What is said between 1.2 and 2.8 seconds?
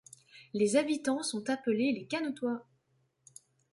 sont appelés les Canétois.